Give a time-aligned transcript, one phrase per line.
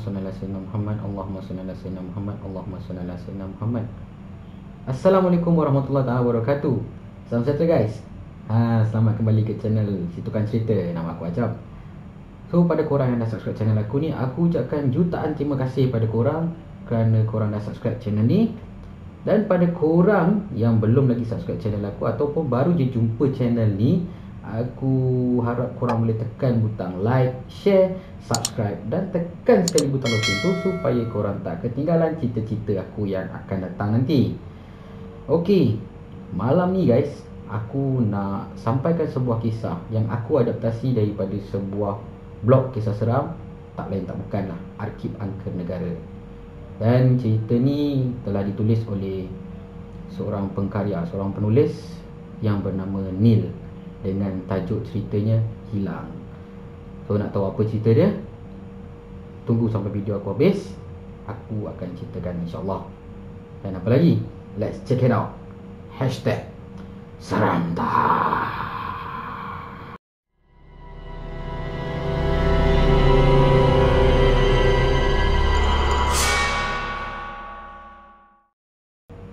[0.00, 0.96] salli ala sayyidina Muhammad.
[1.04, 2.36] Allahumma salli ala sayyidina Muhammad.
[2.40, 3.84] Allahumma salli ala sayyidina Muhammad.
[4.88, 6.74] Assalamualaikum warahmatullahi taala wabarakatuh.
[7.28, 8.00] Salam sejahtera guys.
[8.48, 10.72] Ha, selamat kembali ke channel Situkan Cerita.
[10.72, 11.52] Nama aku Acap.
[12.48, 16.08] So pada korang yang dah subscribe channel aku ni, aku ucapkan jutaan terima kasih pada
[16.10, 16.50] korang
[16.88, 18.56] kerana korang dah subscribe channel ni.
[19.22, 24.02] Dan pada korang yang belum lagi subscribe channel aku ataupun baru je jumpa channel ni,
[24.50, 30.50] Aku harap korang boleh tekan butang like, share, subscribe dan tekan sekali butang lonceng tu
[30.66, 34.34] supaya korang tak ketinggalan cerita-cerita aku yang akan datang nanti.
[35.30, 35.78] Okey,
[36.34, 42.02] malam ni guys, aku nak sampaikan sebuah kisah yang aku adaptasi daripada sebuah
[42.42, 43.38] blog kisah seram
[43.78, 45.94] tak lain tak bukanlah Arkib Angker Negara.
[46.82, 49.30] Dan cerita ni telah ditulis oleh
[50.10, 51.70] seorang pengkarya, seorang penulis
[52.42, 53.69] yang bernama Neil
[54.00, 56.08] dengan tajuk ceritanya hilang.
[57.04, 58.10] So nak tahu apa cerita dia?
[59.44, 60.72] Tunggu sampai video aku habis.
[61.28, 62.82] Aku akan ceritakan insyaAllah.
[63.60, 64.22] Dan apa lagi?
[64.56, 65.36] Let's check it out.
[66.00, 66.48] Hashtag
[67.20, 68.72] Serantah.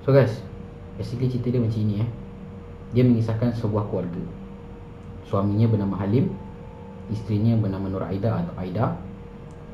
[0.04, 0.40] So guys,
[1.00, 2.10] basically cerita dia macam ini eh.
[2.96, 4.47] Dia mengisahkan sebuah keluarga
[5.28, 6.32] Suaminya bernama Halim
[7.08, 8.86] Isterinya bernama Nur Aida atau Aida.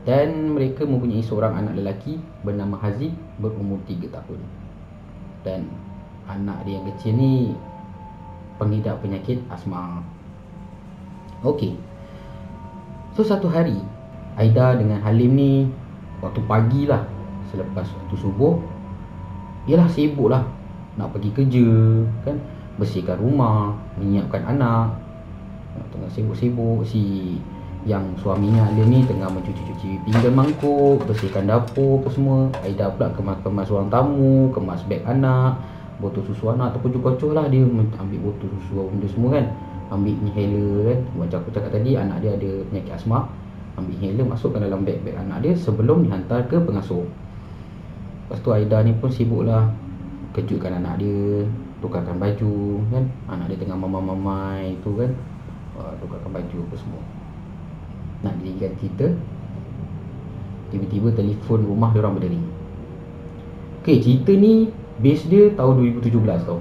[0.03, 4.39] Dan mereka mempunyai seorang anak lelaki Bernama Haziq berumur 3 tahun.
[5.47, 5.72] Dan
[6.28, 7.35] anak dia yang kecil ni
[8.59, 10.03] Pengidap penyakit asma.
[11.41, 11.73] Okey.
[13.17, 13.79] So satu hari
[14.38, 15.53] Aida dengan Halim ni
[16.22, 17.05] Waktu pagi lah
[17.49, 18.57] Selepas waktu subuh
[19.69, 20.41] Yalah sibuk lah
[20.97, 21.67] Nak pergi kerja
[22.25, 22.41] Kan?
[22.81, 25.03] Bersihkan rumah Menyiapkan anak
[25.94, 27.38] tengah sibuk-sibuk si
[27.84, 32.39] yang suaminya dia ni tengah mencuci-cuci pinggan mangkuk, bersihkan dapur apa semua.
[32.63, 35.59] Aida pula kemas-kemas ruang tamu, kemas beg anak,
[36.00, 37.67] botol susu anak ataupun cukup lah dia
[38.00, 39.45] ambil botol susu benda semua kan.
[39.91, 41.00] Ambil inhaler kan.
[41.19, 43.28] Macam aku cakap tadi anak dia ada penyakit asma.
[43.75, 47.03] Ambil inhaler masukkan dalam beg-beg anak dia sebelum dihantar ke pengasuh.
[47.03, 49.67] Lepas tu Aida ni pun sibuk lah
[50.31, 51.44] kejutkan anak dia,
[51.84, 53.03] tukarkan baju kan.
[53.28, 55.11] Anak dia tengah mamai-mamai tu kan
[55.78, 57.01] uh, tukarkan baju apa semua.
[58.23, 59.07] Nak dirikan cerita
[60.73, 62.45] tiba-tiba telefon rumah dia orang berdering.
[63.84, 66.59] Ok cerita ni base dia tahun 2017 tau.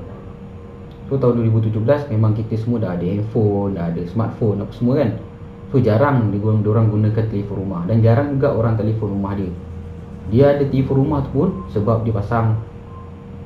[1.09, 5.11] So tahun 2017 memang kita semua dah ada handphone dah ada smartphone apa semua kan.
[5.73, 7.89] So jarang dia orang gunakan telefon rumah.
[7.89, 9.53] Dan jarang juga orang telefon rumah dia.
[10.29, 12.61] Dia ada telefon rumah tu pun sebab dia pasang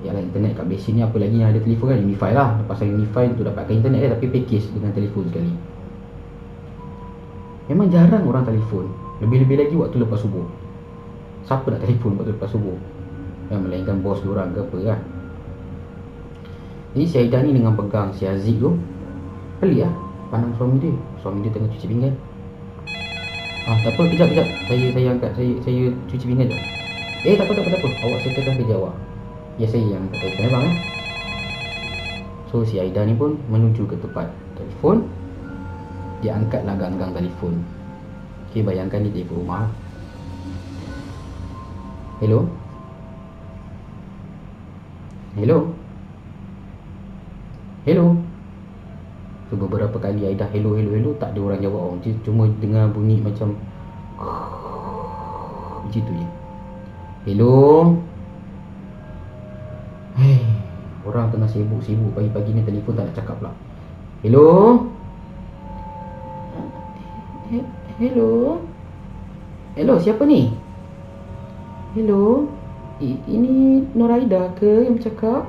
[0.07, 1.99] Yalah internet kat base ni apa lagi yang ada telefon kan?
[1.99, 2.63] Unify lah.
[2.71, 5.51] Pasal Unify tu dapatkan internet dia Tapi package dengan telefon sekali.
[7.67, 8.87] Memang jarang orang telefon.
[9.19, 10.47] Lebih-lebih lagi waktu lepas subuh.
[11.51, 12.79] Siapa nak telefon waktu lepas subuh?
[13.51, 15.01] Yang melainkan bos diorang ke apa kan?
[16.95, 18.73] Jadi si Aida ni dengan pegang si Aziz tu
[19.61, 19.95] Pelik lah
[20.31, 20.95] Pandang suami dia.
[21.23, 22.15] Suami dia tengah cuci pinggan.
[23.67, 24.47] Ah tak apa kejap kejap.
[24.71, 25.31] Saya saya angkat.
[25.35, 26.59] Saya saya cuci pinggan je.
[27.27, 27.89] Eh tak apa tak apa tak apa.
[28.07, 28.95] Awak settlekan kerja awak
[29.65, 30.77] Saya yang kata telefon abang eh.
[32.53, 35.09] So si Aida ni pun menuju ke tempat telefon.
[36.21, 37.65] Dia angkatlah gang-gang telefon.
[38.53, 39.65] Okay bayangkan ni telefon rumah.
[42.21, 42.45] Hello?
[45.41, 45.73] Hello?
[47.89, 48.13] Hello?
[49.49, 51.81] So beberapa kali Aida hello hello hello Tak ada orang jawab.
[51.97, 53.57] Orang Cuma dengar bunyi macam
[55.81, 56.29] Macam tu je.
[57.25, 57.57] Hello
[60.17, 60.41] Hei,
[61.05, 63.53] orang tengah sibuk-sibuk pagi-pagi ni telefon tak nak cakap pula.
[64.25, 64.49] Hello?
[68.01, 68.33] Hello?
[69.77, 70.57] Hello, siapa ni?
[71.93, 72.49] Hello?
[72.97, 75.45] I, ini Noraida ke yang bercakap?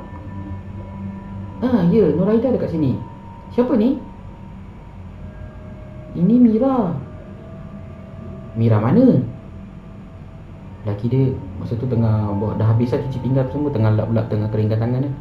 [1.64, 3.00] Ah, ya, Noraida dekat sini.
[3.56, 3.96] Siapa ni?
[6.12, 6.92] Ini Mira.
[8.60, 9.24] Mira mana?
[10.88, 14.48] Laki dia masa tu tengah bawa dah habis lah cuci pinggan semua tengah lap-lap tengah
[14.48, 15.12] keringkan tangan dia.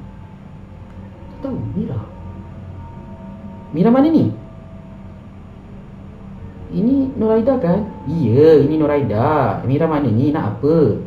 [1.35, 2.01] Tak tahu Mira.
[3.75, 4.31] Mira mana ni?
[6.71, 7.83] Ini Noraida kan?
[8.07, 9.61] Iya, ini Noraida.
[9.67, 10.31] Mira mana ni?
[10.31, 11.03] Nak apa?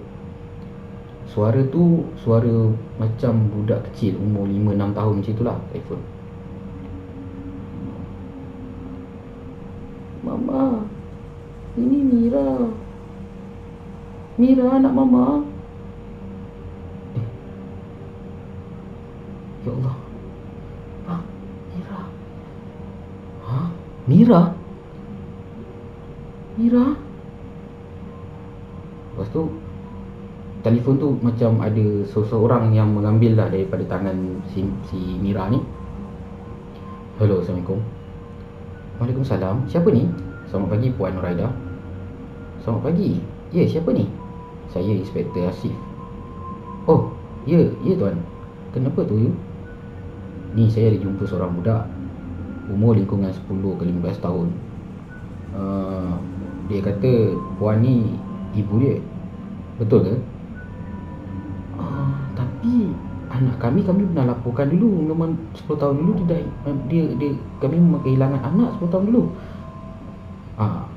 [1.29, 6.01] Suara tu suara macam budak kecil umur 5-6 tahun macam itulah telefon
[10.25, 10.89] Mama
[11.77, 12.49] Ini Mira
[14.39, 15.43] Mira anak mama
[17.19, 17.27] eh.
[19.67, 19.95] Ya Allah
[21.11, 21.15] Ha?
[21.75, 21.99] Mira
[23.43, 23.59] Ha?
[24.07, 24.41] Mira?
[26.55, 26.85] Mira?
[29.11, 29.51] Lepas tu
[30.63, 35.59] telefon tu macam ada seseorang yang mengambil lah daripada tangan si, si Mira ni
[37.19, 37.83] Hello, Assalamualaikum
[39.03, 40.07] Waalaikumsalam Siapa ni?
[40.47, 41.51] Selamat pagi Puan Nuraida
[42.63, 43.19] Selamat pagi
[43.51, 44.28] Ya, siapa ni?
[44.69, 45.73] Saya Inspektor Asif.
[46.85, 47.13] Oh,
[47.45, 48.17] ya, ya tuan.
[48.73, 49.33] Kenapa tu you?
[50.53, 51.85] Ni saya ada jumpa seorang budak.
[52.69, 54.47] Umur lingkungan 10 ke 15 tahun.
[55.57, 56.13] Uh,
[56.69, 58.13] Dia kata Puan ni
[58.53, 58.97] ibu dia.
[59.81, 60.15] Betul ke?
[62.35, 62.91] tapi
[63.31, 65.09] anak kami kami pernah laporkan dulu.
[65.09, 66.41] Memang 10 tahun dulu dia dah
[66.91, 69.23] dia, dia kami memang kehilangan anak 10 tahun dulu.
[70.59, 70.89] Ah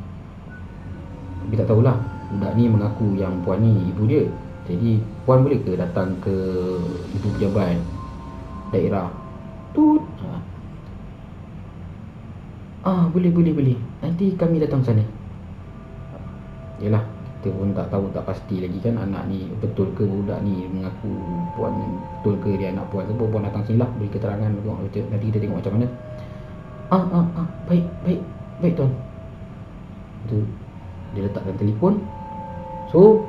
[1.53, 1.97] tapi tak tahulah
[2.33, 4.25] budak ni mengaku yang puan ni ibu dia.
[4.65, 6.33] Jadi puan boleh ke datang ke
[7.13, 7.77] ibu pejabat
[8.73, 9.13] daerah?
[9.77, 10.41] Tu ah.
[12.89, 13.79] ah boleh boleh boleh.
[14.01, 15.05] Nanti kami datang sana.
[16.81, 17.05] Yalah
[17.43, 21.11] kita pun tak tahu tak pasti lagi kan anak ni betul ke budak ni mengaku
[21.59, 21.75] puan
[22.23, 25.59] betul ke dia anak puan ke puan datang sini lah beri keterangan nanti kita tengok
[25.59, 25.89] macam mana.
[26.89, 27.49] Ah ah ah.
[27.69, 28.21] Baik baik.
[28.63, 28.91] Baik tuan.
[30.31, 30.39] Tu
[31.13, 32.01] dia letakkan telefon
[32.93, 33.25] so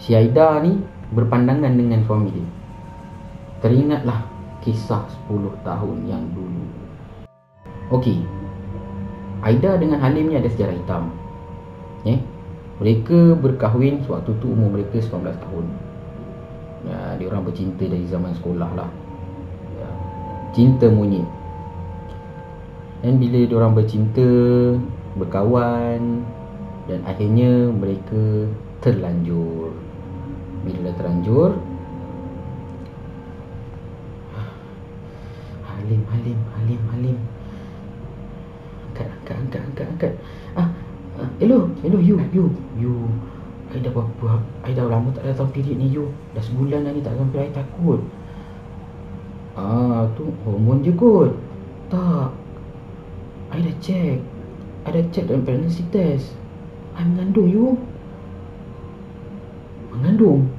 [0.00, 0.80] si Aida ni
[1.12, 2.48] berpandangan dengan suami dia
[3.60, 4.24] teringatlah
[4.64, 6.86] kisah 10 tahun yang dulu
[7.86, 8.18] Okey.
[9.46, 11.14] Aida dengan Halim ni ada sejarah hitam.
[12.02, 12.18] Eh?
[12.82, 15.64] Mereka berkahwin sewaktu tu umur mereka 19 tahun
[16.84, 18.90] ya, Dia orang bercinta dari zaman sekolah lah
[19.80, 19.88] ya,
[20.52, 21.24] Cinta monyet
[23.00, 24.28] Dan bila dia orang bercinta
[25.16, 26.20] Berkawan
[26.84, 28.44] Dan akhirnya mereka
[28.82, 29.72] terlanjur
[30.64, 31.50] Bila terlanjur
[35.66, 37.18] Halim, Halim, Halim, Halim
[38.90, 40.12] Angkat, angkat, angkat, angkat, angkat
[40.56, 40.68] Ah,
[41.16, 42.44] Ah, hello, hello you, you,
[42.76, 43.08] you.
[43.72, 44.36] I dah berapa?
[44.68, 46.12] I dah lama tak datang period ni you.
[46.36, 48.04] Dah sebulan dah ni tak sampai I takut.
[49.56, 51.32] Ah, tu hormon je kot.
[51.88, 52.36] Tak.
[53.48, 54.20] I dah check.
[54.84, 56.36] I dah check dalam pregnancy test.
[57.00, 57.80] I mengandung you.
[59.96, 60.52] Mengandung.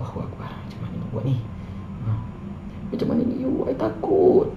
[0.00, 0.26] Wah, wah.
[0.36, 1.36] Macam mana nak buat ni?
[2.08, 2.10] Ha.
[2.90, 3.52] Macam mana ni you?
[3.68, 4.48] I takut.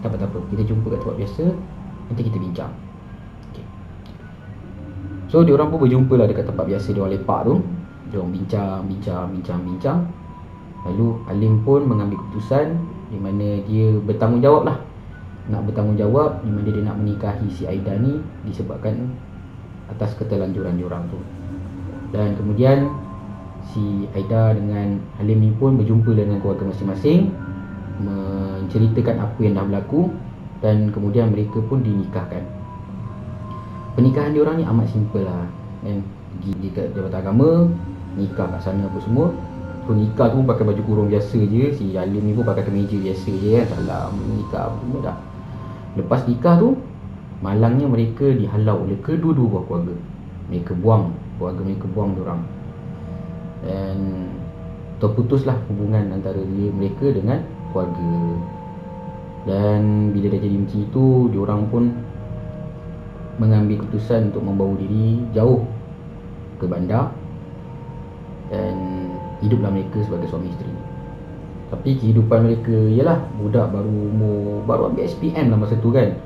[0.00, 0.38] Tak apa, tak apa.
[0.48, 1.44] Kita jumpa kat tempat biasa.
[2.10, 2.74] Nanti kita bincang
[3.54, 3.62] okay.
[5.30, 7.54] So dia orang pun berjumpa lah dekat tempat biasa dia orang lepak tu
[8.10, 9.98] Dia orang bincang, bincang, bincang, bincang
[10.90, 12.66] Lalu Alim pun mengambil keputusan
[13.14, 14.78] Di mana dia bertanggungjawab lah
[15.54, 19.14] Nak bertanggungjawab Di mana dia nak menikahi si Aida ni Disebabkan
[19.90, 21.18] Atas keterlanjuran dia orang tu.
[22.10, 22.90] Dan kemudian
[23.70, 27.30] Si Aida dengan Halim ni pun berjumpa dengan keluarga masing-masing
[28.00, 30.08] Menceritakan apa yang dah berlaku
[30.60, 32.44] dan kemudian mereka pun dinikahkan.
[33.96, 35.44] Pernikahan dia orang ni amat simple lah.
[35.84, 36.00] Kan?
[36.36, 37.48] Pergi dekat jabatan agama
[38.16, 39.32] nikah kat sana apa semua.
[39.84, 41.76] So nikah tu pun pakai baju kurung biasa je.
[41.76, 43.66] Si Alim ni pun pakai kemeja biasa je kan.
[43.68, 45.16] Salam nikah apa semua dah.
[46.00, 46.68] Lepas nikah tu
[47.40, 49.96] malangnya mereka dihalau oleh kedua-dua buah keluarga.
[50.52, 52.42] Mereka buang keluarga mereka buang orang.
[53.60, 53.98] Dan
[55.00, 58.12] terputuslah hubungan antara mereka dengan keluarga.
[59.48, 61.96] Dan bila dah jadi macam itu Diorang pun
[63.40, 65.64] Mengambil keputusan untuk membawa diri Jauh
[66.60, 67.16] ke bandar
[68.52, 68.76] Dan
[69.40, 70.68] Hiduplah mereka sebagai suami isteri.
[71.72, 76.20] Tapi kehidupan mereka Ialah budak baru umur Baru ambil SPM lah masa tu kan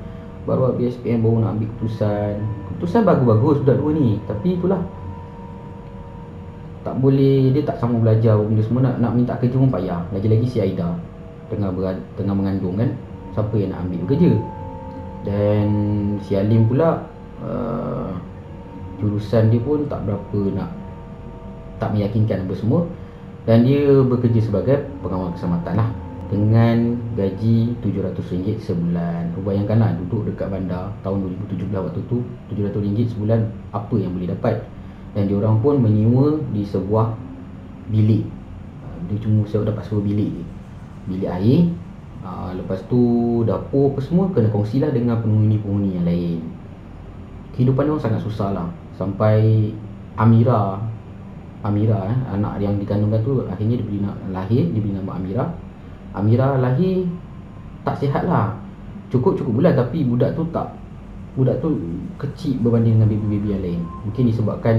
[0.45, 2.33] Baru ambil SPM baru nak ambil keputusan.
[2.69, 4.07] Keputusan bagus-bagus budak dua ni.
[4.29, 4.81] Tapi itulah.
[6.85, 10.05] Tak boleh dia tak sama belajar benda semua nak nak minta kerja pun payah.
[10.13, 10.93] Lagi-lagi si Aida.
[11.49, 12.93] Tengah berad, tengah mengandung kan.
[13.33, 14.31] Siapa yang nak ambil kerja?
[15.25, 15.67] Dan
[16.21, 17.09] si Alim pula
[17.41, 18.13] uh,
[19.01, 20.69] jurusan dia pun tak berapa nak
[21.81, 22.85] tak meyakinkan apa semua.
[23.49, 25.89] Dan dia bekerja sebagai pengawal keselamatan lah.
[26.29, 29.33] Dengan gaji RM700 sebulan.
[29.41, 33.39] Bayangkanlah duduk dekat bandar tahun 2017 waktu tu RM700 sebulan
[33.71, 34.55] apa yang boleh dapat?
[35.15, 37.15] Dan dia orang pun menyewa di sebuah
[37.87, 38.27] bilik.
[39.05, 40.33] Dia cuma saya dapat sebuah bilik
[41.05, 41.69] bilik air
[42.25, 43.01] ha, Lepas tu
[43.45, 46.39] dapur apa semua kena kongsilah dengan penghuni-penghuni yang lain.
[47.53, 48.67] Kehidupan orang sangat susah lah.
[48.97, 49.71] Sampai
[50.17, 50.81] Amira
[51.65, 55.45] Amira eh, anak yang dikandungkan tu akhirnya diberi na- lahir diberi nama Amira
[56.15, 57.03] Amira lahir
[57.83, 58.55] tak sihat lah.
[59.11, 60.73] Cukup-cukup bulan tapi budak tu tak
[61.35, 61.75] budak tu
[62.17, 63.81] kecil berbanding dengan baby-baby yang lain.
[64.07, 64.75] Mungkin disebabkan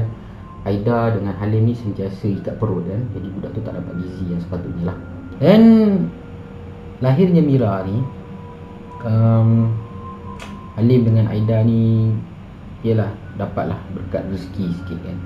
[0.67, 3.05] Aida dengan Halim ni sentiasa ikat perut kan?
[3.15, 4.99] Jadi budak tu tak dapat gizi yang sepatutnya lah.
[5.39, 5.63] Dan
[7.05, 8.01] lahirnya Mira ni
[9.05, 9.71] um,
[10.75, 12.11] Halim dengan Aida ni
[12.85, 15.19] Yalah dapatlah berkat rezeki sikit kan?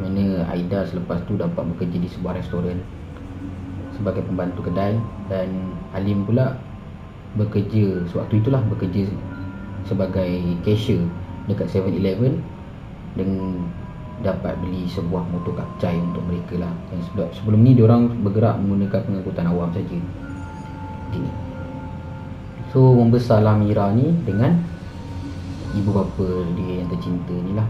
[0.00, 2.82] Mana Aida selepas tu dapat bekerja di sebuah restoran
[3.94, 4.98] Sebagai pembantu kedai
[5.30, 6.58] Dan Halim pula
[7.38, 9.06] bekerja Sewaktu itulah bekerja
[9.84, 11.04] sebagai cashier
[11.44, 12.40] dekat 7-Eleven
[13.14, 13.28] Dan
[14.22, 16.72] dapat beli sebuah motor kapcai untuk mereka lah.
[16.92, 19.98] Dan sebab sebelum ni diorang bergerak menggunakan pengangkutan awam saja.
[21.10, 21.30] Jadi
[22.70, 24.58] So membesarlah Mira ni dengan
[25.74, 26.26] ibu bapa
[26.58, 27.66] dia yang tercinta ni lah.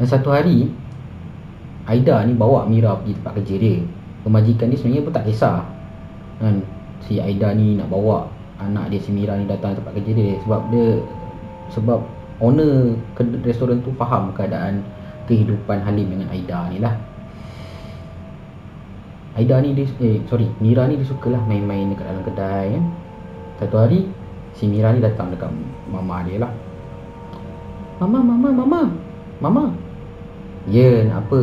[0.00, 0.68] Dan satu hari
[1.84, 3.78] Aida ni bawa Mira pergi tempat kerja dia
[4.24, 5.60] Pemajikan dia sebenarnya pun tak kisah.
[6.40, 6.64] Kan?
[7.04, 8.24] Si Aida ni nak bawa
[8.56, 10.40] anak dia si Mira ni datang tempat kerja dia.
[10.42, 10.98] Sebab dia
[11.72, 12.00] Sebab
[12.40, 14.84] owner ke- restoran tu faham keadaan
[15.28, 16.96] kehidupan Halim dengan Aida ni lah.
[19.36, 22.84] Aida ni dia, eh sorry Mira ni dia sukalah main-main dekat dalam kedai kan?
[23.60, 24.08] Satu hari
[24.54, 25.50] Si Mira ni datang dekat
[25.90, 26.52] mama dia lah.
[28.00, 28.80] Mama, mama, mama
[29.42, 29.64] Mama
[30.64, 31.40] Ya, nak apa?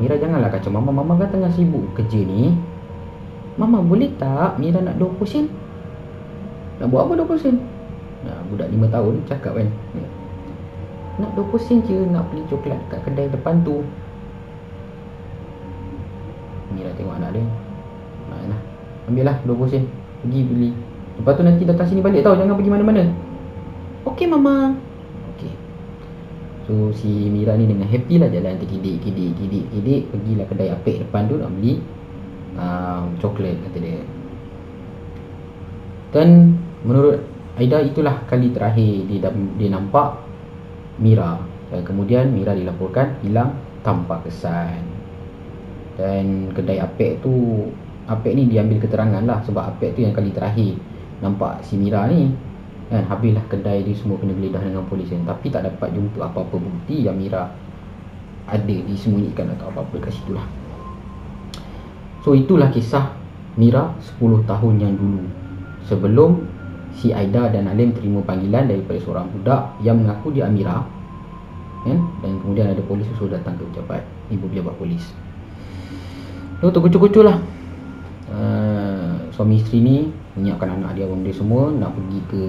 [0.00, 0.72] Mira janganlah kacau.
[0.72, 2.56] Mama Mama kan tengah sibuk kerja ni.
[3.60, 5.44] Mama boleh tak Mira nak 20 sen?
[6.80, 7.56] Nak buat apa 20 sen?
[8.24, 9.68] Nah, Budak 5 tahun cakap kan.
[11.20, 13.84] Nak 20 sen je Nak beli coklat dekat kedai depan tu.
[16.72, 17.44] Mira tengok anak dia.
[18.32, 18.60] Nah,
[19.12, 19.84] Ambil lah 20 sen.
[20.24, 20.70] Pergi beli.
[21.20, 22.40] Lepas tu nanti datang sini balik tau.
[22.40, 23.04] Jangan pergi mana-mana.
[24.08, 24.74] Okey mama
[26.62, 30.96] So si Mira ni dengan happy lah jalan terkidik kidik kidik kidik Pergilah kedai apek
[31.02, 31.82] depan tu nak beli
[32.54, 34.02] uh, Coklat kata dia.
[36.12, 36.54] Dan
[36.86, 37.18] menurut
[37.52, 40.22] Aida itulah kali terakhir dia, dia nampak
[41.02, 41.42] Mira.
[41.72, 44.86] Dan kemudian Mira dilaporkan hilang tanpa kesan.
[45.98, 47.66] Dan kedai apek tu
[48.08, 50.74] Apek ni diambil keterangan lah Sebab apek tu yang kali terakhir
[51.20, 52.32] Nampak si Mira ni
[52.92, 55.24] kan habislah kedai dia semua kena dengan polis kan.
[55.24, 57.48] Tapi tak dapat jumpa apa-apa bukti yang Mira
[58.44, 60.44] ada disembunyikan atau apa-apa kat situ lah.
[62.20, 63.16] So itulah kisah
[63.56, 65.24] Mira 10 tahun yang dulu.
[65.88, 66.44] Sebelum
[66.92, 70.84] si Aida dan Alim terima panggilan daripada seorang budak yang mengaku dia Amira
[71.82, 71.98] kan?
[72.22, 74.04] Dan kemudian ada polis suruh datang ke pejabat.
[74.30, 75.02] Ibu pejabat polis.
[76.62, 77.42] Tu terkucur-kucur lah
[78.30, 78.61] uh,
[79.32, 79.96] suami isteri ni
[80.36, 82.42] menyiapkan anak dia orang dia semua nak pergi ke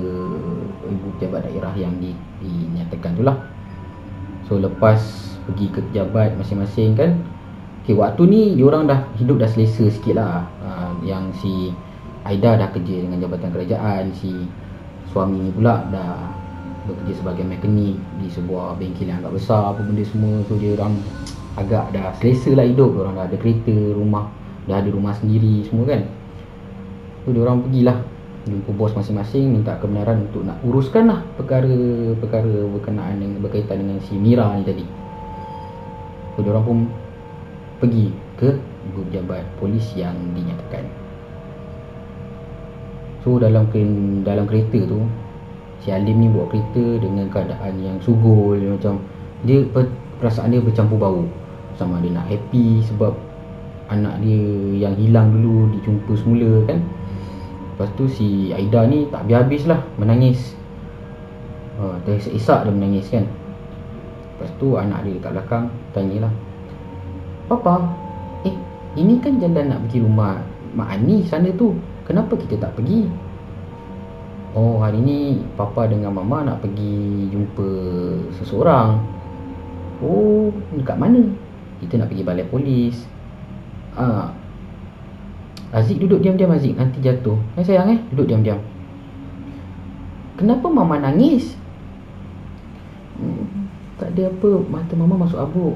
[0.83, 2.11] ibu pejabat daerah yang di,
[2.43, 3.39] dinyatakan tu lah.
[4.47, 4.99] So lepas
[5.47, 7.15] pergi ke pejabat masing-masing kan
[7.83, 10.43] okay, waktu ni diorang dah hidup dah selesa sikit lah.
[10.59, 11.71] Uh, yang si
[12.23, 14.47] Aida dah kerja dengan jabatan kerajaan si
[15.11, 16.31] suami ni pula dah
[16.83, 20.43] bekerja sebagai mekanik di sebuah bengkel yang agak besar apa benda semua.
[20.51, 20.99] So dia orang
[21.55, 22.91] agak dah selesa lah hidup.
[22.99, 24.27] Orang dah ada kereta rumah
[24.67, 26.07] dah ada rumah sendiri semua kan
[27.23, 27.97] So dia orang pergilah
[28.43, 34.19] jumpa bos masing-masing minta kebenaran untuk nak uruskan lah perkara-perkara berkenaan dengan berkaitan dengan si
[34.19, 34.83] Mira ni tadi.
[36.35, 36.77] So dia orang pun
[37.79, 38.59] pergi ke
[38.91, 40.83] pejabat polis yang dinyatakan.
[43.23, 43.71] So dalam
[44.27, 44.99] dalam kereta tu
[45.79, 48.99] si Alim ni bawa kereta dengan keadaan yang sugul macam
[49.47, 51.23] dia per- perasaan dia bercampur bau
[51.79, 53.15] sama ada nak happy sebab
[53.87, 54.43] anak dia
[54.87, 56.79] yang hilang dulu dijumpa semula kan
[57.73, 60.53] Lepas tu si Aida ni tak habis-habis lah menangis.
[61.81, 63.25] Uh, Terisak-isak dia menangis kan.
[64.33, 66.33] Lepas tu anak dia dekat belakang Tanyalah
[67.45, 67.85] Papa
[68.43, 68.55] Eh
[68.97, 70.41] ini kan jalan nak pergi rumah
[70.73, 71.77] Mak Ani sana tu.
[72.03, 73.05] Kenapa kita tak pergi?
[74.53, 77.69] Oh hari ni Papa dengan Mama nak pergi jumpa
[78.41, 79.01] seseorang.
[80.01, 81.25] Oh dekat mana?
[81.81, 83.05] Kita nak pergi balai polis.
[83.93, 84.33] Ah,
[85.73, 86.77] Aziz duduk diam-diam Aziz.
[86.77, 87.33] Nanti jatuh.
[87.57, 87.99] Eh sayang eh.
[88.13, 88.61] Duduk diam-diam.
[90.37, 91.57] Kenapa mama nangis?
[93.17, 94.51] Hmm, tak ada apa.
[94.69, 95.75] Mata mama masuk abuk.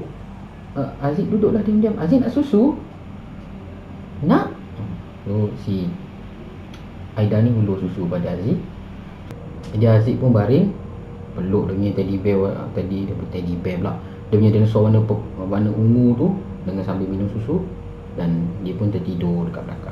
[0.78, 1.98] Uh, Aziz duduklah diam-diam.
[1.98, 2.78] Aziz nak susu?
[4.22, 4.54] Nak?
[5.26, 5.90] So si
[7.18, 8.54] Aida ni hulur susu pada Aziz.
[9.74, 10.70] Jadi Aziz pun baring.
[11.34, 13.94] Peluk dia punya teddy bear Teddy, dia punya teddy bear pula.
[14.30, 15.00] Dia punya dinosaur warna,
[15.38, 16.28] warna ungu tu
[16.66, 17.62] Dengan sambil minum susu.
[18.18, 19.87] Dan dia pun tertidur dekat belakang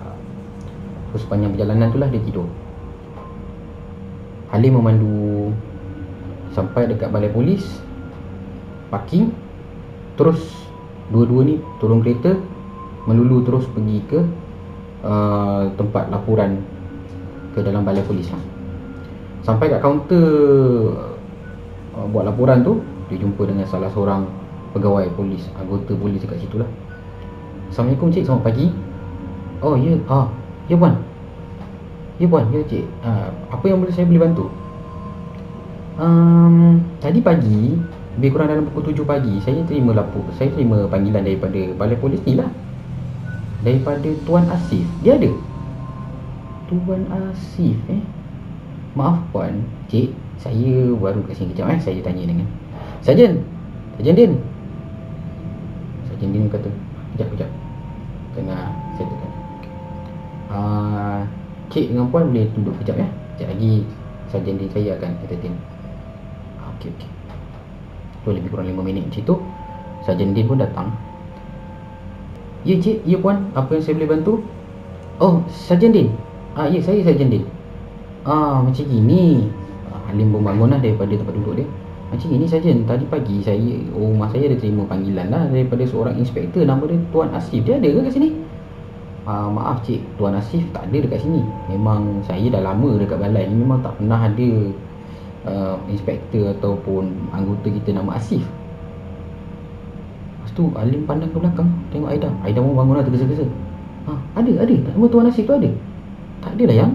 [1.12, 2.48] so sepanjang perjalanan tu lah dia tidur.
[4.50, 5.50] Halim memandu
[6.54, 7.66] sampai dekat balai polis
[8.88, 9.34] parking
[10.14, 10.66] terus
[11.06, 12.34] Dua-dua ni turun kereta
[13.06, 14.20] Melulu terus pergi ke
[15.06, 16.58] uh, Tempat laporan
[17.54, 18.42] Ke dalam balai polis lah.
[19.46, 20.26] Sampai kat kaunter
[21.94, 24.26] uh, Buat laporan tu Dia jumpa dengan salah seorang
[24.74, 26.68] Pegawai polis Anggota polis dekat situ lah.
[27.72, 28.28] Assalamualaikum cik.
[28.28, 28.66] Selamat pagi.
[29.64, 29.96] Oh ya.
[30.06, 30.28] Ah,
[30.66, 30.98] Ya puan?
[32.18, 32.84] Ya puan Ya cik.
[33.02, 34.50] Uh, Apa yang boleh saya boleh bantu?
[35.96, 37.78] Um, Tadi pagi
[38.16, 42.20] lebih kurang dalam pukul 7 pagi Saya terima lapor Saya terima panggilan daripada Balai polis
[42.24, 42.48] ni lah.
[43.62, 44.84] Daripada Tuan Asif.
[45.04, 45.32] Dia ada?
[46.66, 48.02] Tuan Asif eh?
[48.96, 49.62] Maaf puan.
[49.86, 51.80] Cik Saya baru kat sini kejap eh?
[51.80, 52.48] Saya tanya dengan
[53.04, 53.44] Sajen.
[54.00, 54.32] Sajen Din.
[56.10, 56.70] Sajen Din kata
[57.14, 57.50] Kejap kejap.
[58.32, 59.25] Tengah Saya tengah
[60.50, 61.20] uh,
[61.70, 63.08] Cik dengan puan boleh tunduk kejap ya?
[63.34, 63.72] Sekejap lagi
[64.26, 65.54] Sajen saya akan entertain
[66.76, 67.10] Okey okey.
[68.26, 69.36] Tu lebih kurang 5 minit macam tu
[70.06, 70.94] Sarjan Din pun datang.
[72.62, 74.32] Ya cik, ya puan, apa yang saya boleh bantu?
[75.18, 76.14] Oh, Sarjan Din
[76.54, 77.42] Ah, ya saya Sarjan Din
[78.22, 79.50] Ah, macam gini.
[79.90, 81.66] Ah, Halim pun bangun lah daripada tempat duduk dia.
[82.10, 86.62] Macam gini Sarjan, tadi pagi saya Rumah saya ada terima panggilan lah Daripada seorang inspektor.
[86.62, 87.66] Nama dia Tuan Asif.
[87.66, 88.30] Dia ada ke kat sini?
[89.26, 91.42] Ah, maaf cik, Tuan Asif tak ada dekat sini.
[91.66, 94.50] Memang saya dah lama dekat balai Memang tak pernah ada
[95.50, 98.46] uh, inspektor ataupun anggota kita nama Asif.
[100.38, 102.30] Lepas tu Alim pandang ke belakang Tengok Aida.
[102.46, 103.50] Aida pun bangun lah tergesa-gesa.
[104.06, 104.76] Ha, Ada, ada.
[104.94, 105.70] Nama Tuan Asif tu ada.
[106.38, 106.92] Tak ada lah yang.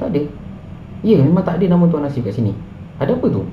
[0.00, 0.22] Tak ada.
[1.04, 2.56] Ya memang tak ada nama Tuan Asif kat sini.
[2.96, 3.44] Ada apa tu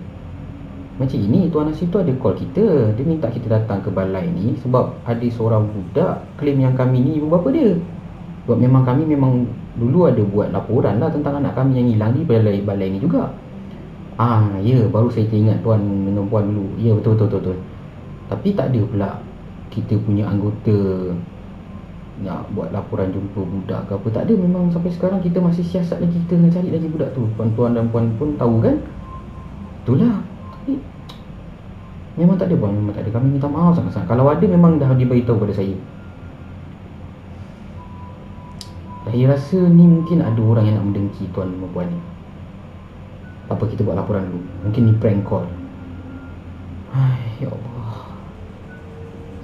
[0.95, 4.55] Macam ini Tuan Asif tu ada call kita Dia minta kita datang ke balai ni
[4.63, 7.75] Sebab ada seorang budak Claim yang kami ni ibu bapa dia
[8.47, 9.43] Sebab memang kami memang
[9.75, 13.27] Dulu ada buat laporan lah Tentang anak kami yang hilang di balai, balai ni juga
[14.15, 16.71] Ah, ya, baru saya teringat tuan dengan puan dulu.
[16.79, 17.39] Ya, betul betul betul.
[17.51, 17.57] betul.
[18.31, 19.09] Tapi tak ada pula
[19.67, 21.11] kita punya anggota
[22.23, 24.07] nak buat laporan jumpa budak ke apa.
[24.15, 27.27] Tak ada memang sampai sekarang kita masih siasat lagi kita nak cari lagi budak tu.
[27.35, 28.79] Tuan-tuan dan puan pun tahu kan?
[29.83, 30.15] Itulah.
[32.15, 33.11] Memang tak ada puan, memang tak ada.
[33.19, 34.07] Kami minta maaf sangat-sangat.
[34.07, 35.75] Kalau ada memang dah diberitahu pada saya.
[39.05, 41.99] Saya rasa ni mungkin ada orang yang nak mendengki tuan dan puan ni.
[43.51, 44.41] Apa kita buat laporan dulu?
[44.65, 45.45] Mungkin ni prank call.
[46.95, 47.91] Ay, Ya Allah.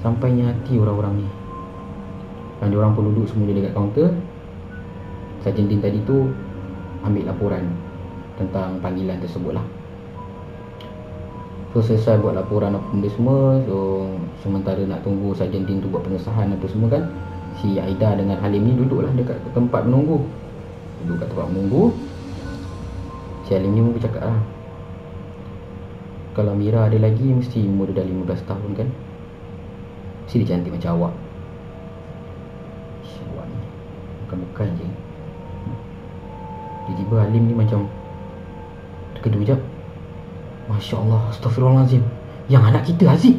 [0.02, 1.28] Sampainya hati orang-orang ni.
[2.64, 4.10] Dan orang pun duduk semua dekat kaunter.
[5.42, 6.30] Sarjan Din tadi tu
[7.02, 7.66] Ambil laporan
[8.38, 9.66] Tentang panggilan tersebut lah
[11.72, 13.56] So selesai buat laporan apa benda semua.
[13.64, 14.04] So
[14.44, 17.08] sementara nak tunggu Sarjan Din tu buat pengesahan apa semua kan
[17.64, 20.20] Si Aida dengan Halim ni duduklah dekat tempat menunggu.
[21.04, 21.96] Duduk kat tempat menunggu
[23.48, 24.40] Si Alim ni pun bercakap lah
[26.36, 28.88] Kalau Mira ada lagi Mesti umur dia dah 15 tahun kan.
[30.28, 31.14] Mesti dia cantik macam awak.
[33.32, 33.60] Awak ni
[34.28, 34.88] Bukan-bukan je.
[36.84, 37.88] Tiba-tiba Alim ni macam
[39.16, 39.71] Terkedu sekejap
[40.72, 42.04] Masya Allah Astaghfirullahaladzim
[42.48, 43.38] Yang anak kita Haziq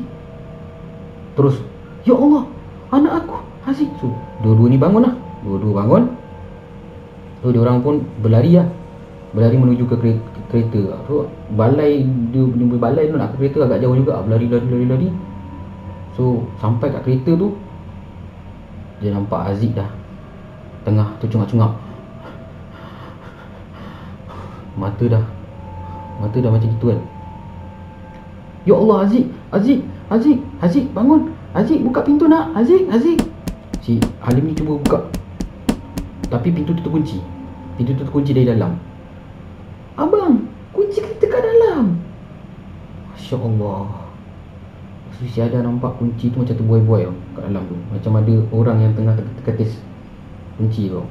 [1.33, 1.57] Terus
[2.05, 2.45] Ya Allah
[2.93, 5.15] Anak aku Haziq so, Dua-dua ni bangun lah.
[5.47, 6.03] Dua-dua bangun.
[7.41, 8.67] So dia orang pun berlari lah.
[9.31, 9.97] Berlari menuju ke
[10.51, 10.99] kereta.
[11.07, 12.03] So balai
[12.35, 12.43] dia
[12.75, 14.19] balai tu nak ke kereta agak jauh juga.
[14.27, 15.09] Berlari lari lari lari
[16.13, 17.55] so sampai kat kereta tu
[18.99, 19.87] dia nampak Aziz dah.
[20.83, 21.73] Tengah tercungap-cungap.
[24.75, 25.25] Mata dah
[26.23, 27.01] mata dah macam gitu kan
[28.63, 33.19] Ya Allah Aziz Aziz Aziz Aziz bangun Aziz buka pintu nak Aziz Aziz
[33.83, 34.99] Si Halim ni cuba buka
[36.31, 37.19] Tapi pintu tu terkunci
[37.75, 38.79] Pintu tu terkunci dari dalam
[39.93, 42.01] Abang, kunci kita kat dalam.
[43.13, 44.09] Masya Allah.
[45.23, 47.77] Si ada nampak kunci tu macam terbuai-buai tau kat dalam tu.
[47.93, 49.79] Macam ada orang yang tengah terketis
[50.57, 51.05] kunci tu.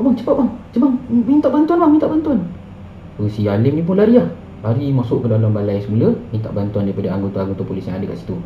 [0.00, 0.50] Abang, cepat bang.
[0.72, 2.40] Cepat minta bantuan bang, minta bantuan.
[3.20, 4.26] So, si Alim ni pun lari lah.
[4.62, 8.36] Lari masuk ke dalam balai semula, minta bantuan daripada anggota-anggota polis yang ada kat situ.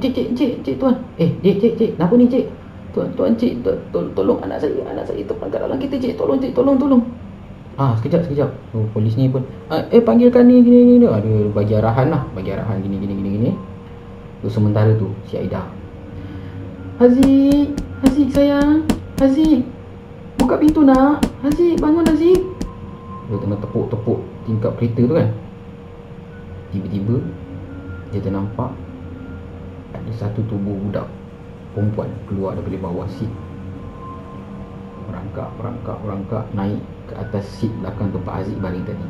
[0.00, 0.96] Cik, cik, cik, cik, tuan.
[1.20, 1.90] Eh, cik, cik, cik.
[2.00, 2.48] Kenapa ni, cik?
[2.96, 6.40] Tuan, tuan cik, to, to, tolong anak saya, anak saya terperangkap dalam kita cik, tolong
[6.40, 7.02] cik, tolong, tolong.
[7.76, 8.48] Ah, sekejap, sekejap.
[8.72, 11.04] Oh, polis ni pun, ah, eh panggilkan ni, gini, gini.
[11.04, 13.50] Ah, dia bagi arahan lah, bagi arahan gini, gini, gini, gini.
[14.40, 15.60] So, sementara tu, si Aida.
[16.96, 18.80] Haziq, Haziq sayang,
[19.20, 19.60] Haziq.
[20.40, 21.20] Buka pintu nak.
[21.44, 22.40] Haziq, bangun Haziq.
[23.26, 25.28] Dia tengah tepuk-tepuk tingkap kereta tu kan.
[26.70, 27.16] Tiba-tiba,
[28.14, 28.70] dia ternampak
[29.90, 31.10] ada satu tubuh budak
[31.74, 33.32] perempuan keluar daripada bawah seat.
[35.10, 39.06] Merangkak, merangkak, merangkak naik ke atas seat belakang tempat Aziz baring tadi.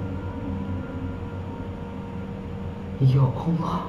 [3.05, 3.81] Ya Allah.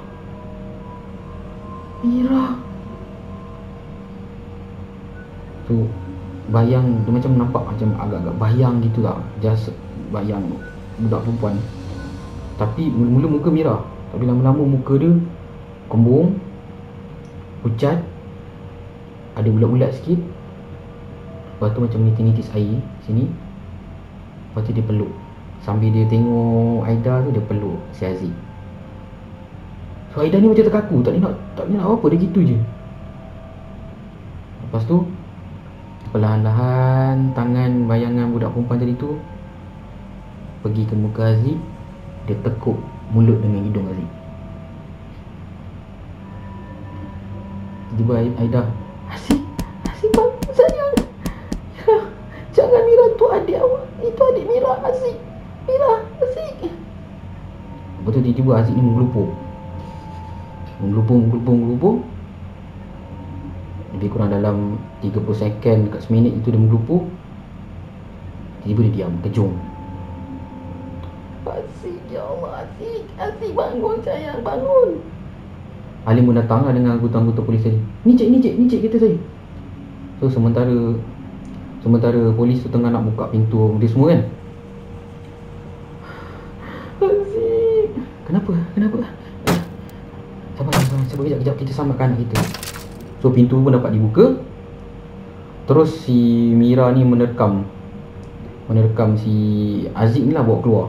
[2.03, 2.59] Mira.
[5.67, 5.87] Tu
[6.47, 9.19] Bayang Dia macam nampak macam agak-agak bayang gitu lah.
[9.43, 9.75] Just
[10.11, 10.43] bayang
[10.97, 11.55] Budak perempuan.
[12.57, 13.75] Tapi mula-mula muka Mira
[14.11, 15.13] Tapi lama-lama muka dia
[15.87, 16.41] Kembung
[17.61, 18.01] Pucat
[19.37, 20.17] Ada bulat-bulat sikit.
[21.57, 23.29] Lepas tu macam nitis-nitis air Sini.
[24.49, 25.09] Lepas tu dia peluk.
[25.61, 28.33] Sambil dia tengok Aida tu dia peluk si Aziz.
[30.13, 31.01] So Aida ni macam terkaku.
[31.05, 32.57] Tak nak tak nak apa dia gitu je.
[34.65, 35.05] Lepas tu
[36.13, 39.17] Perlahan-lahan Tangan bayangan budak perempuan tadi tu
[40.65, 41.57] Pergi ke muka Aziz
[42.25, 42.77] Dia tekuk
[43.13, 44.09] mulut dengan hidung Aziz.
[47.95, 48.61] Tiba Aida
[49.07, 49.41] Aziz
[49.87, 50.93] Aziz bang sayang.
[51.87, 51.97] Ya,
[52.51, 53.85] Jangan Mira tu adik awak.
[54.03, 55.17] Itu adik Mira Aziz.
[55.69, 56.73] Mira Aziz.
[58.01, 59.29] Lepas tu tiba-tiba Aziz ni menggelupur
[60.83, 61.95] Menggelupur, menggelupur, menggelupur
[63.97, 64.57] Lebih kurang dalam
[65.01, 67.07] 30 second dekat seminit itu dia menggelupur
[68.61, 69.55] Tiba-tiba dia diam, kejung
[71.53, 72.67] Aziz, ya Allah.
[72.67, 74.99] Aziz Aziz bangun sayang, bangun.
[76.07, 77.75] Alim pun datang lah dengan anggota-anggota polis tadi.
[78.07, 79.19] Ni cik, ni cik, ni cik kita saya
[80.23, 80.95] So sementara
[81.83, 84.21] Sementara polis tu tengah nak buka pintu dia semua kan?
[87.03, 87.91] Aziz
[88.23, 88.53] Kenapa?
[88.71, 88.97] Kenapa?
[90.55, 91.23] Sabar, sabar, sabar.
[91.27, 92.39] Kejap, kejap Kita selamatkan anak kita.
[93.19, 94.39] So pintu pun dapat dibuka.
[95.67, 97.67] Terus si Mira ni menerkam.
[98.71, 99.35] Menerkam si
[99.91, 100.87] Aziz ni lah bawa keluar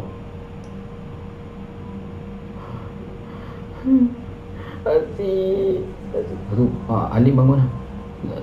[3.87, 4.19] Hmm
[4.89, 7.69] Lepas tu ah, Alim bangun lah.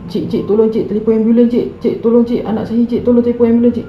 [0.08, 1.68] Cik, cik, tolong cik, telefon ambulans cik.
[1.82, 3.88] Cik, tolong cik, anak saya cik, tolong telefon ambulans cik.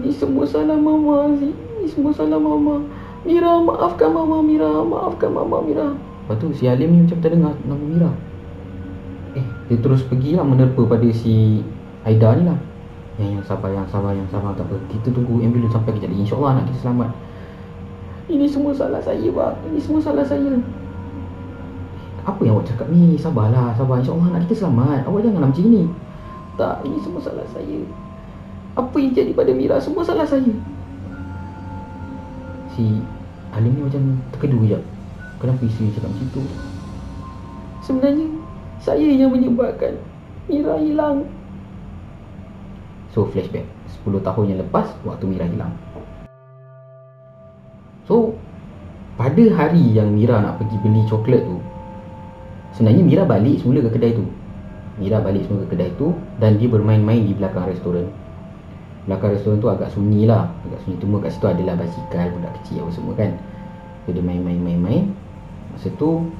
[0.00, 1.52] Ini semua salah mama Aziz.
[1.52, 2.82] Ini semua salah mama.
[3.22, 4.80] Mira, maafkan mama Mira.
[4.80, 5.92] Maafkan mama Mira.
[5.94, 8.10] Lepas tu si Alim ni macam terdengar nama Mira.
[9.36, 11.62] Eh, dia terus pergi lah menerpa pada si
[12.02, 12.58] Aida ni lah.
[13.20, 14.56] Yang, yang sabar, yang sabar, yang sabar.
[14.56, 16.22] Tak apa, kita tunggu ambulans sampai kejap lagi.
[16.24, 17.10] InsyaAllah anak kita selamat.
[18.30, 19.54] Ini semua salah saya bang.
[19.68, 20.48] Ini semua salah saya
[22.30, 23.18] apa yang awak cakap ni?
[23.18, 23.98] Sabarlah, sabar.
[23.98, 25.02] InsyaAllah anak kita selamat.
[25.10, 25.82] Awak jangan macam ni.
[26.54, 27.78] Tak, ini semua salah saya.
[28.78, 29.76] Apa yang jadi pada Mira?
[29.82, 30.52] Semua salah saya.
[32.78, 33.02] Si
[33.50, 34.82] Alim ni macam terkedu sekejap.
[35.42, 36.42] Kenapa isteri cakap macam tu?
[37.82, 38.26] Sebenarnya,
[38.78, 39.98] saya yang menyebabkan
[40.46, 41.26] Mira hilang.
[43.10, 43.66] So, flashback.
[44.06, 45.74] 10 tahun yang lepas, waktu Mira hilang.
[48.06, 48.38] So,
[49.18, 51.58] pada hari yang Mira nak pergi beli coklat tu,
[52.74, 54.24] Sebenarnya Mira balik semula ke kedai tu.
[55.00, 58.06] Mira balik semula ke kedai tu Dan dia bermain-main di belakang restoran.
[59.08, 60.46] Belakang restoran tu agak sunyi lah.
[60.68, 60.96] Agak sunyi.
[61.02, 63.30] Cuma kat situ adalah basikal Budak kecil apa semua kan.
[64.04, 65.12] So dia main-main-main-main
[65.74, 66.30] Masa tu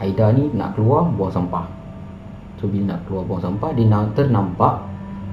[0.00, 1.68] Aida ni nak keluar buang sampah.
[2.56, 3.84] So bila nak keluar buang sampah Dia
[4.16, 4.74] ternampak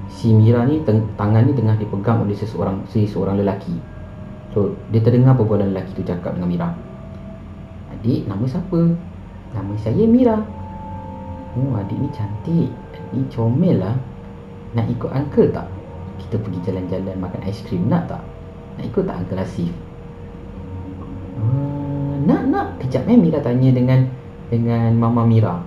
[0.08, 0.80] Si Mira ni
[1.20, 3.76] tangan ni tengah dipegang oleh seseorang Seseorang lelaki.
[4.56, 6.68] So dia terdengar perbualan lelaki tu cakap dengan Mira.
[7.92, 8.96] Adik nama siapa?
[9.56, 10.36] Nama saya Mira
[11.56, 12.68] Oh adik ni cantik
[13.16, 13.96] Ni comel lah
[14.76, 15.64] Nak ikut uncle tak?
[16.20, 18.20] Kita pergi jalan-jalan makan aiskrim nak tak?
[18.76, 19.72] Nak ikut tak uncle Asif?
[21.40, 24.04] Hmm, nak nak Kejap eh Mira tanya dengan
[24.52, 25.64] Dengan mama Mira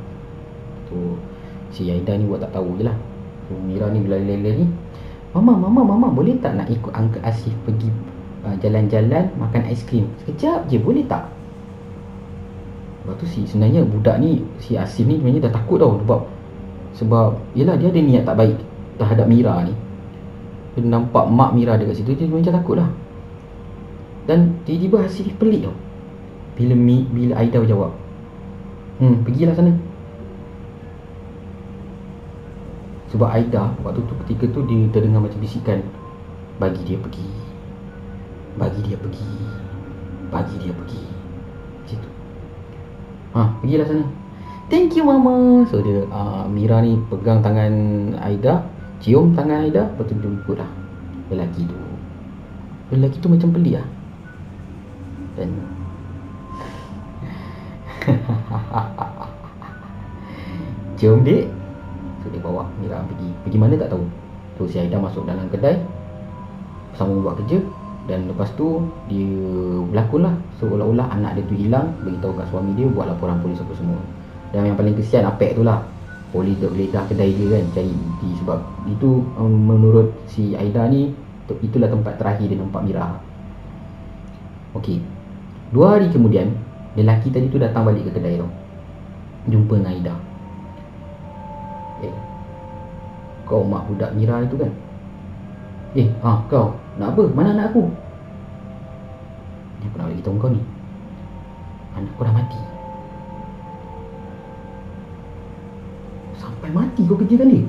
[0.85, 1.17] Tu
[1.73, 2.97] Si Aida ni buat tak tahu je lah
[3.49, 4.67] so, Mira ni bila-bila ni
[5.31, 7.87] Mama, mama, mama boleh tak nak ikut Uncle Asif pergi
[8.43, 11.40] uh, jalan-jalan makan aiskrim Sekejap je boleh tak?
[13.01, 16.21] Lepas tu si sebenarnya budak ni Si Asim ni sebenarnya dah takut tau Sebab
[16.93, 18.57] Sebab Yelah dia ada niat tak baik
[19.01, 19.73] Terhadap Mira ni.
[20.77, 22.89] Dia nampak mak Mira dekat situ Dia macam takut lah.
[24.29, 25.75] Dan tiba-tiba Asim pelik tau.
[26.53, 27.89] Bila Mi, bila Aida berjawab
[29.01, 29.73] Hmm pergilah sana.
[33.11, 35.83] Sebab Aida Waktu tu ketika tu Dia terdengar macam bisikan
[36.57, 37.27] Bagi dia pergi
[38.55, 39.27] Bagi dia pergi
[40.31, 41.10] Bagi dia pergi
[43.31, 44.05] Ha, pergilah sana.
[44.67, 45.63] Thank you mama.
[45.67, 47.71] So dia uh, Mira ni pegang tangan
[48.19, 48.63] Aida,
[49.03, 50.71] cium tangan Aida, lepas tu dia ikut lah.
[51.31, 51.75] Lelaki tu.
[52.91, 53.87] Lelaki tu macam pelik lah.
[55.39, 55.49] Dan
[61.01, 61.49] Cium dek
[62.21, 64.05] So dia bawa Mira pergi Pergi mana tak tahu
[64.57, 65.81] So si Aida masuk dalam kedai
[66.93, 67.57] Sama buat kerja
[68.11, 69.31] dan lepas tu dia
[69.87, 70.35] berlakon lah.
[70.59, 73.95] Seolah-olah anak dia tu hilang beritahu kat suami dia buat laporan polis apa semua.
[74.51, 75.79] Dan yang paling kesian Apek tu lah.
[76.35, 81.11] Polis dah geledah kedai dia kan cari bukti sebab itu um, menurut si Aida ni
[81.51, 83.15] itulah tempat terakhir dia nampak Mira.
[84.75, 84.99] Okey.
[85.71, 86.51] Dua hari kemudian
[86.99, 88.47] Lelaki tadi tu datang balik ke kedai tu
[89.47, 90.15] Jumpa dengan Aida.
[92.03, 92.15] Eh
[93.47, 94.71] Kau mak budak Mira itu kan?
[95.95, 97.23] Eh ha, kau Nak apa?
[97.31, 97.87] Mana anak aku?
[99.81, 100.61] Ni aku nak bagi tahu kau ni.
[101.97, 102.59] Anak aku dah mati.
[106.37, 107.65] Sampai mati kau kerja dia.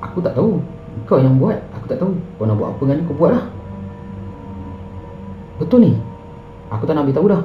[0.00, 0.64] Aku tak tahu.
[1.04, 2.16] Kau yang buat Aku tak tahu.
[2.40, 3.44] Kau nak buat apa dengan ni Kau buat lah.
[5.60, 5.92] Betul ni?
[6.72, 7.42] Aku tak nak beritahu dah.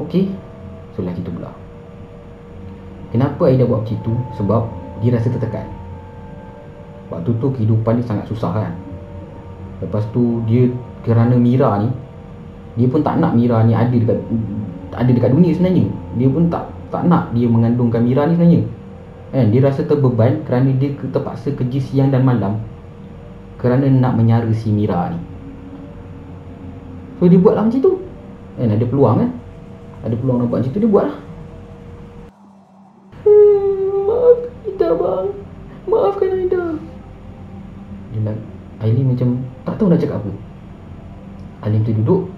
[0.00, 0.32] Okey.
[0.96, 1.52] So lelaki tu pula.
[3.12, 4.12] Kenapa Aida buat macam tu?
[4.40, 4.72] Sebab
[5.04, 5.68] dia rasa tertekan.
[7.12, 8.85] Waktu tu kehidupan dia sangat susah kan
[9.82, 10.72] Lepas tu dia
[11.04, 11.92] kerana Mira ni
[12.80, 14.18] Dia pun tak nak Mira ni ada dekat
[14.96, 15.92] ada dekat dunia sebenarnya.
[16.16, 18.62] Dia pun tak tak nak dia mengandungkan Mira ni sebenarnya.
[19.34, 19.46] Kan?
[19.52, 22.62] Dia rasa terbeban kerana dia terpaksa kerja siang dan malam
[23.60, 25.20] Kerana nak menyara si Mira ni.
[27.20, 27.92] So dia buatlah macam tu.
[28.56, 28.72] Kan?
[28.72, 29.30] Ada peluang kan?
[30.08, 31.25] Ada peluang nak buat macam tu dia buatlah
[39.96, 40.30] nak cakap apa?
[41.64, 42.28] Aileen tu duduk.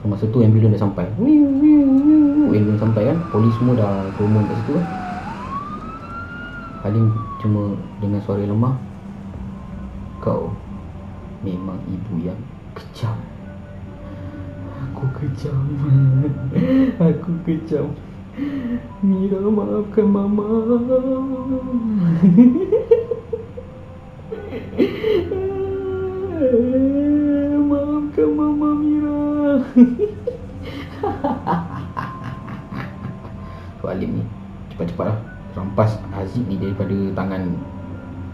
[0.00, 1.04] So, Masa tu ambulans dah sampai.
[1.20, 3.20] Ambulans sampai kan?
[3.28, 4.86] Polis semua dah turun kat situ kan?
[6.88, 7.12] Aileen
[7.44, 8.80] cuma dengan suara lemah.
[10.24, 10.56] Kau
[11.40, 12.36] Memang ibu yang
[12.76, 13.16] kejam.
[14.92, 15.56] Aku kejam.
[17.12, 17.96] Aku kejam.
[19.04, 20.44] Mira maafkan mama
[34.80, 35.18] Cepat-cepat lah.
[35.52, 37.52] Rampas Aziz ni daripada tangan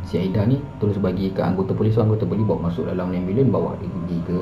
[0.07, 1.99] Si Aida ni Terus bagi ke anggota polis.
[1.99, 4.37] So, Anggota polis bawa masuk dalam ambulans Bawa dia pergi ke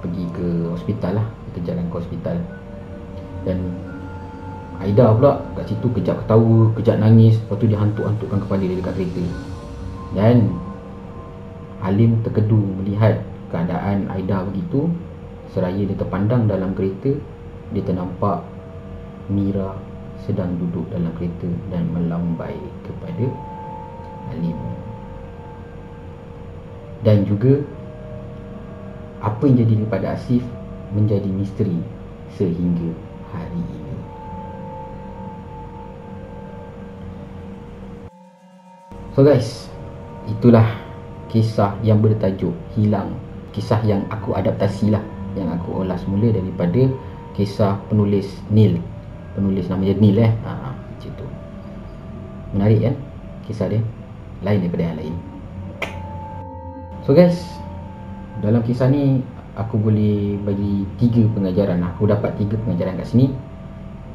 [0.00, 1.26] pergi ke hospital lah.
[1.52, 2.36] Kejarkan ke hospital.
[3.44, 3.58] Dan
[4.80, 7.36] Aida pula kat situ kejap ketawa, kejap nangis.
[7.44, 9.24] Lepas tu dia hantuk-hantukkan kepala dia dekat kereta.
[10.16, 10.48] Dan
[11.84, 13.20] Halim terkedu melihat
[13.52, 14.88] keadaan Aida begitu.
[15.52, 17.12] Seraya dia terpandang dalam kereta
[17.76, 18.40] dia ternampak
[19.28, 19.91] Mira
[20.22, 22.54] sedang duduk dalam kereta dan melambai
[22.86, 23.26] kepada
[24.30, 24.58] Halim
[27.02, 27.58] dan juga
[29.22, 30.42] apa yang jadi kepada Asif
[30.94, 31.78] menjadi misteri
[32.34, 32.90] sehingga
[33.30, 33.94] hari ini.
[39.12, 39.68] So guys,
[40.24, 40.64] itulah
[41.28, 43.12] kisah yang bertajuk Hilang.
[43.52, 45.04] Kisah yang aku adaptasi lah.
[45.36, 46.88] Yang aku olah semula daripada
[47.36, 48.80] kisah penulis Neil.
[49.32, 50.32] Penulis namanya Neil eh.
[50.44, 51.26] Ha, macam tu.
[52.56, 52.94] Menarik kan
[53.48, 53.80] kisah dia.
[54.42, 55.16] Lain daripada yang lain.
[57.02, 57.38] So guys,
[58.42, 63.26] dalam kisah ni aku boleh bagi tiga pengajaran aku dapat tiga pengajaran kat sini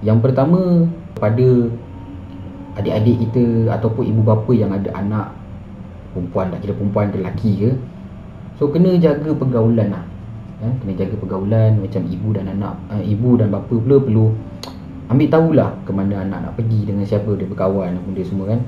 [0.02, 0.86] yang pertama
[1.18, 1.70] pada
[2.78, 5.34] adik-adik kita ataupun ibu bapa yang ada anak
[6.14, 7.70] perempuan tak kira perempuan ke lelaki ke
[8.58, 10.04] so kena jaga pergaulan lah
[10.62, 14.34] ya, kena jaga pergaulan macam ibu dan anak uh, ibu dan bapa pula perlu
[15.08, 18.60] ambil tahulah ke mana anak nak pergi dengan siapa dia berkawan benda semua kan.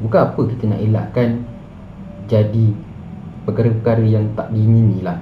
[0.00, 1.28] Bukan apa kita nak elakkan
[2.28, 2.66] jadi
[3.44, 5.20] perkara-perkara yang tak diingini lah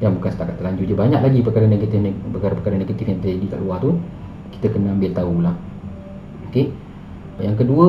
[0.00, 0.84] yang bukan setakat terlanjur.
[0.84, 2.00] Je banyak lagi perkara negatif
[2.32, 3.96] perkara-perkara negatif yang terjadi kat luar tu
[4.56, 5.54] kita kena ambil tahulah.
[6.48, 6.72] Okey?
[7.40, 7.86] Yang kedua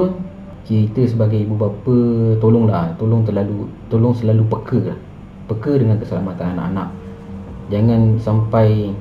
[0.67, 1.95] kita sebagai ibu bapa
[2.43, 2.95] tolonglah.
[2.99, 4.99] Tolong terlalu tolong selalu peka lah.
[5.47, 6.87] Peka dengan keselamatan anak-anak.
[7.71, 8.91] Jangan sampai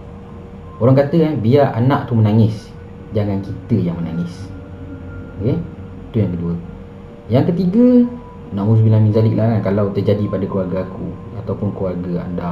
[0.79, 2.76] orang kata eh biar anak tu menangis
[3.17, 4.53] jangan kita yang menangis.
[5.41, 5.57] Okey?
[6.13, 6.55] Tu yang kedua.
[7.27, 7.87] Yang ketiga
[8.55, 11.07] Nauzubillah min zalik lah kan Kalau terjadi pada keluarga aku
[11.43, 12.51] Ataupun keluarga anda.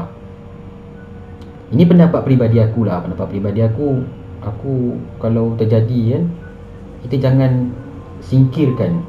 [1.71, 2.99] Ini pendapat peribadi aku lah.
[2.99, 4.03] Pendapat peribadi aku
[4.43, 6.23] Aku Kalau terjadi kan
[7.07, 7.71] Kita jangan
[8.19, 9.07] Singkirkan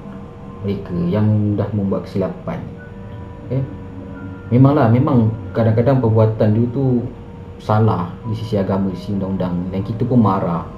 [0.62, 2.62] Mereka Yang dah membuat kesilapan.
[3.50, 3.66] Okay
[4.54, 7.02] Memanglah Memang kadang-kadang perbuatan dia tu
[7.58, 9.74] Salah Di sisi agama Di sisi undang-undang.
[9.74, 10.75] Dan kita pun marah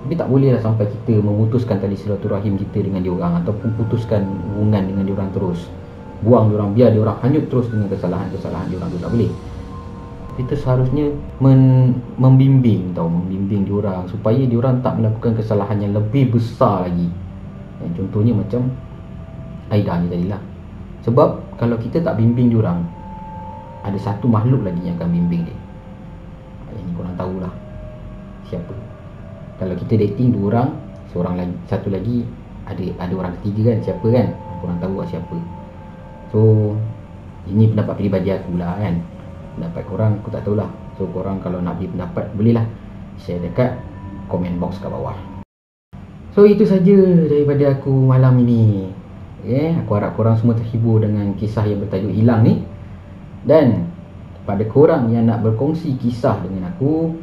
[0.00, 4.24] tapi tak boleh lah sampai kita memutuskan tali silaturahim kita dengan dia orang ataupun putuskan
[4.56, 5.68] hubungan dengan dia orang terus.
[6.24, 9.32] Buang dia orang biar dia orang hanyut terus dengan kesalahan-kesalahan dia orang tu tak boleh.
[10.40, 11.12] Kita seharusnya
[11.44, 16.88] men, membimbing tau, membimbing dia orang supaya dia orang tak melakukan kesalahan yang lebih besar
[16.88, 17.08] lagi.
[17.84, 18.72] Dan contohnya macam
[19.68, 20.40] Aida ni tadi lah.
[21.04, 22.88] Sebab kalau kita tak bimbing dia orang
[23.84, 25.58] ada satu makhluk lagi yang akan bimbing dia.
[26.72, 27.52] Yang ni korang tahulah
[28.48, 28.89] siapa
[29.60, 30.68] kalau kita dating dua orang
[31.12, 32.24] seorang lagi satu lagi
[32.64, 34.26] ada ada orang ketiga kan siapa kan?
[34.64, 35.36] Korang tahu lah siapa.
[36.32, 36.40] So
[37.48, 39.00] Ini pendapat peribadi aku lah kan.
[39.56, 40.68] Pendapat korang aku tak tahulah.
[40.96, 42.64] So korang kalau nak beri pendapat bolehlah
[43.20, 43.76] Share dekat
[44.32, 45.16] komen box kat bawah.
[46.32, 46.96] So itu saja
[47.28, 48.88] daripada aku malam ini.
[49.40, 52.64] Okay, Aku harap korang semua terhibur dengan kisah yang bertajuk hilang ni.
[53.44, 53.88] Dan
[54.44, 57.16] pada korang yang nak berkongsi kisah dengan aku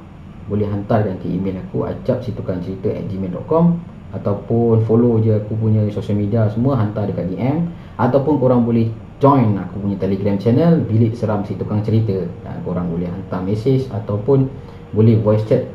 [0.48, 3.78] Boleh hantarkan ke email aku acap situkancerita at gmail.com
[4.16, 7.68] Ataupun follow je aku punya social media semua Hantar dekat DM
[8.00, 8.88] Ataupun korang boleh
[9.20, 12.16] join aku punya telegram channel Bilik Seram Si Tukang Cerita.
[12.48, 14.48] Dan korang boleh hantar message Ataupun
[14.96, 15.68] boleh voice chat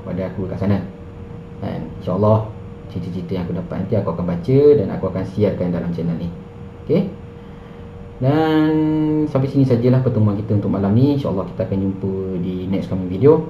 [0.00, 0.80] kepada aku kat sana.
[1.60, 2.48] Dan insyaAllah
[2.88, 6.28] cerita-cerita yang aku dapat nanti aku akan baca Dan aku akan siarkan dalam channel ni.
[6.88, 7.26] Okay
[8.16, 8.72] dan
[9.28, 11.20] sampai sini sajalah pertemuan kita untuk malam ni.
[11.20, 13.44] InsyaAllah kita akan jumpa di next coming video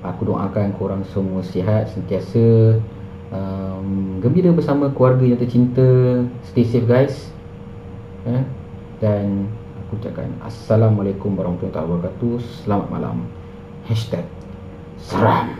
[0.00, 2.76] Aku doakan korang semua sihat Sentiasa
[3.28, 6.24] um, Gembira bersama keluarga yang tercinta.
[6.48, 7.28] Stay safe guys.
[8.24, 8.44] Eh?
[9.00, 9.48] Dan
[9.84, 12.40] aku ucapkan Assalamualaikum warahmatullahi wabarakatuh.
[12.64, 13.28] Selamat malam.
[13.88, 14.24] Hashtag
[15.00, 15.56] Seram